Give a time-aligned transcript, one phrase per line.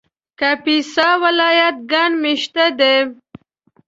[0.39, 2.95] کاپیسا ولایت ګڼ مېشته دی